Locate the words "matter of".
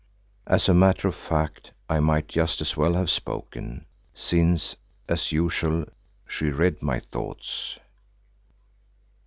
0.73-1.13